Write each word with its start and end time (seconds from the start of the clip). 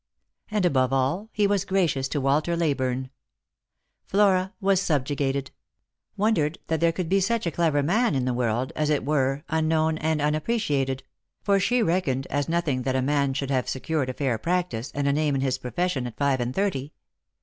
And 0.49 0.65
above 0.65 0.91
all, 0.91 1.29
he 1.31 1.45
was 1.45 1.63
gracious 1.63 2.07
to 2.07 2.19
Walter 2.19 2.57
Leyburne. 2.57 3.11
Flora 4.07 4.51
was 4.59 4.81
subjugated; 4.81 5.51
wondered 6.17 6.57
that 6.69 6.79
there 6.79 6.91
could 6.91 7.07
be 7.07 7.19
such 7.19 7.45
a 7.45 7.51
clever 7.51 7.83
man 7.83 8.15
in 8.15 8.25
the 8.25 8.33
world, 8.33 8.73
as 8.75 8.89
it 8.89 9.05
were 9.05 9.43
unknown 9.47 9.99
and 9.99 10.19
unappreciated; 10.19 11.03
for 11.43 11.59
she 11.59 11.83
reckoned 11.83 12.25
it 12.25 12.31
as 12.31 12.49
nothing 12.49 12.81
that 12.81 12.95
a 12.95 13.01
man 13.03 13.35
should 13.35 13.51
have 13.51 13.69
secured 13.69 14.09
a 14.09 14.13
fair 14.15 14.39
practice, 14.39 14.91
and 14.95 15.07
a 15.07 15.13
name 15.13 15.35
in 15.35 15.41
his 15.41 15.59
profession, 15.59 16.07
at 16.07 16.17
five 16.17 16.39
and 16.39 16.55
thirty. 16.55 16.93